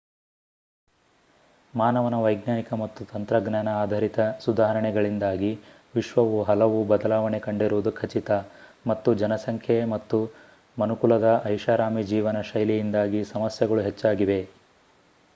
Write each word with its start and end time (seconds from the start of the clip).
ಮಾನವನ 1.73 2.15
ವೈಜ್ಞಾನಿಕ 2.21 2.69
ಮತ್ತು 2.73 3.01
ತಂತ್ರಜ್ಞಾನ 3.05 3.69
ಆಧರಿತ 3.81 4.19
ಸುಧಾರಣೆಗಳಿಂದಾಗಿ 4.39 5.51
ವಿಶ್ವವು 5.95 6.39
ಹಲವು 6.43 6.79
ಬದಲಾವಣೆ 6.85 7.39
ಕಂಡಿರುವುದು 7.39 7.91
ಖಚಿತ 7.91 8.31
ಮತ್ತು 8.85 9.11
ಜನಸಂಖ್ಯೆ 9.15 9.77
ಮತ್ತು 9.85 10.19
ಮನುಕುಲದ 10.77 11.29
ಐಷಾರಾಮಿ 11.47 12.05
ಜೀವನ 12.07 12.41
ಶೈಲಿಯಿಂದಾಗಿ 12.51 13.23
ಸಮಸ್ಯೆಗಳು 13.33 13.81
ಹೆಚ್ಚಾಗಿವೆ 13.81 14.41